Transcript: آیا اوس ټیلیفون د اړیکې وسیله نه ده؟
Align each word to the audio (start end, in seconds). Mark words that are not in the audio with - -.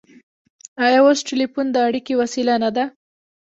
آیا 0.85 0.99
اوس 1.05 1.19
ټیلیفون 1.29 1.65
د 1.71 1.77
اړیکې 1.87 2.13
وسیله 2.21 2.53
نه 2.63 2.69
ده؟ 2.75 2.85